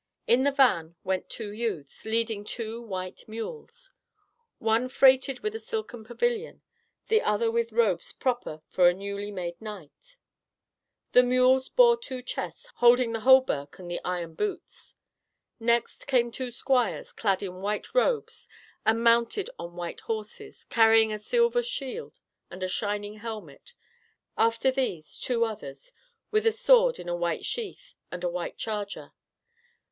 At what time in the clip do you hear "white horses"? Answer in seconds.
19.75-20.63